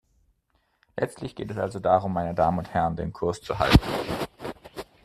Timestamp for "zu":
3.39-3.59